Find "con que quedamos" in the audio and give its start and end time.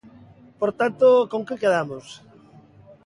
1.31-2.05